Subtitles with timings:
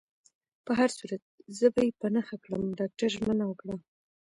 [0.65, 1.21] په هر صورت،
[1.57, 2.63] زه به يې په نښه کړم.
[2.79, 3.75] ډاکټر ژمنه وکړه.